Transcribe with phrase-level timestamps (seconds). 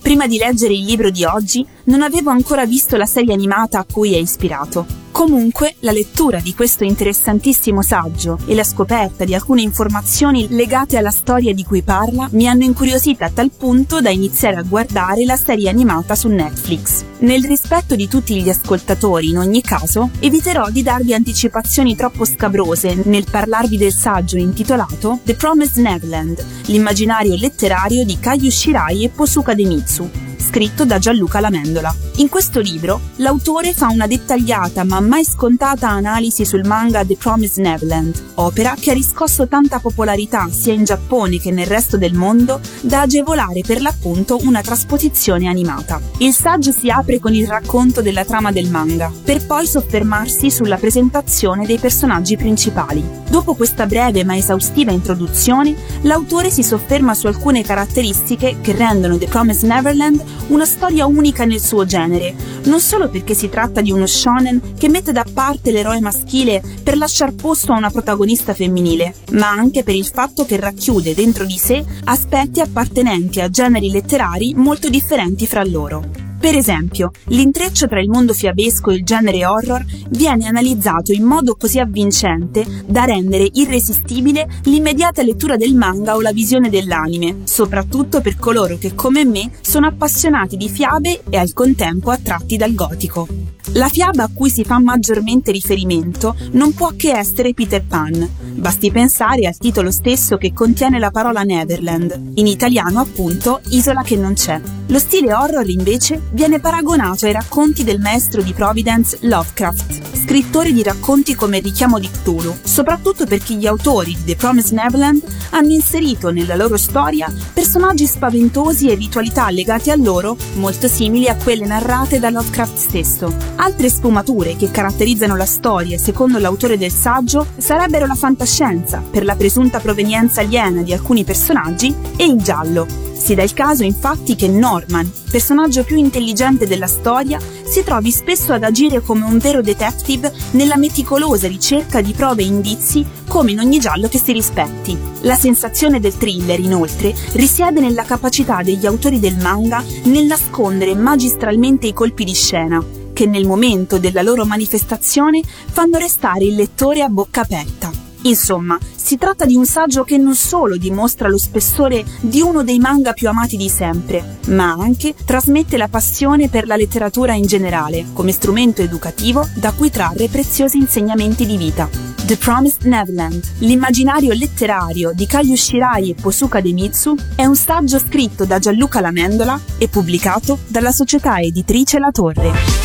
[0.00, 3.86] prima di leggere il libro di oggi non avevo ancora visto la serie animata a
[3.90, 4.99] cui è ispirato.
[5.12, 11.10] Comunque, la lettura di questo interessantissimo saggio e la scoperta di alcune informazioni legate alla
[11.10, 15.36] storia di cui parla mi hanno incuriosita a tal punto da iniziare a guardare la
[15.36, 17.04] serie animata su Netflix.
[17.18, 23.02] Nel rispetto di tutti gli ascoltatori, in ogni caso, eviterò di darvi anticipazioni troppo scabrose
[23.04, 29.54] nel parlarvi del saggio intitolato The Promised Neverland, l'immaginario letterario di Kayu Shirai e Posuka
[29.54, 31.94] Demitsu, scritto da Gianluca Lamendola.
[32.16, 37.64] In questo libro, l'autore fa una dettagliata ma mai scontata analisi sul manga The Promised
[37.64, 42.60] Neverland, opera che ha riscosso tanta popolarità sia in Giappone che nel resto del mondo
[42.80, 46.00] da agevolare per l'appunto una trasposizione animata.
[46.18, 50.76] Il saggio si apre con il racconto della trama del manga, per poi soffermarsi sulla
[50.76, 53.18] presentazione dei personaggi principali.
[53.30, 59.26] Dopo questa breve ma esaustiva introduzione, l'autore si sofferma su alcune caratteristiche che rendono The
[59.26, 62.34] Promised Neverland una storia unica nel suo genere,
[62.64, 66.96] non solo perché si tratta di uno shonen che mette da parte l'eroe maschile per
[66.96, 71.56] lasciar posto a una protagonista femminile, ma anche per il fatto che racchiude dentro di
[71.56, 76.29] sé aspetti appartenenti a generi letterari molto differenti fra loro.
[76.40, 81.54] Per esempio, l'intreccio tra il mondo fiabesco e il genere horror viene analizzato in modo
[81.54, 88.38] così avvincente da rendere irresistibile l'immediata lettura del manga o la visione dell'anime, soprattutto per
[88.38, 93.28] coloro che come me sono appassionati di fiabe e al contempo attratti dal gotico.
[93.74, 98.28] La fiaba a cui si fa maggiormente riferimento non può che essere Peter Pan.
[98.54, 104.16] Basti pensare al titolo stesso che contiene la parola Neverland, in italiano appunto Isola che
[104.16, 104.79] non c'è.
[104.90, 110.82] Lo stile horror invece viene paragonato ai racconti del maestro di Providence Lovecraft, scrittore di
[110.82, 116.32] racconti come Richiamo di Cthulhu, soprattutto perché gli autori di The Promised Neverland hanno inserito
[116.32, 122.18] nella loro storia personaggi spaventosi e ritualità legate a loro molto simili a quelle narrate
[122.18, 123.32] da Lovecraft stesso.
[123.56, 129.36] Altre sfumature che caratterizzano la storia, secondo l'autore del saggio, sarebbero la fantascienza, per la
[129.36, 134.48] presunta provenienza aliena di alcuni personaggi, e il giallo, si dà il caso infatti che
[134.48, 140.32] Norman, personaggio più intelligente della storia, si trovi spesso ad agire come un vero detective
[140.52, 144.98] nella meticolosa ricerca di prove e indizi come in ogni giallo che si rispetti.
[145.20, 151.86] La sensazione del thriller, inoltre, risiede nella capacità degli autori del manga nel nascondere magistralmente
[151.86, 157.08] i colpi di scena, che nel momento della loro manifestazione fanno restare il lettore a
[157.08, 158.09] bocca aperta.
[158.22, 162.78] Insomma, si tratta di un saggio che non solo dimostra lo spessore di uno dei
[162.78, 168.06] manga più amati di sempre, ma anche trasmette la passione per la letteratura in generale,
[168.12, 171.88] come strumento educativo da cui trarre preziosi insegnamenti di vita.
[172.26, 178.44] The Promised Neverland, l'immaginario letterario di Kayu Shirai e Posuka Demitsu, è un saggio scritto
[178.44, 182.79] da Gianluca Lamendola e pubblicato dalla società editrice La Torre.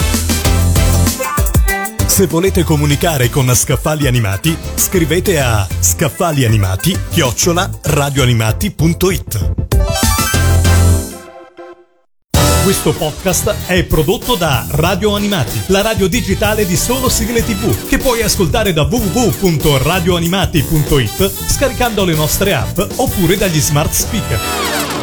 [2.15, 6.97] Se volete comunicare con Scaffali Animati, scrivete a scaffalianimati
[7.81, 9.53] radioanimati.it.
[12.63, 17.97] Questo podcast è prodotto da Radio Animati, la radio digitale di solo sigle tv, che
[17.97, 24.94] puoi ascoltare da www.radioanimati.it scaricando le nostre app oppure dagli smart speaker.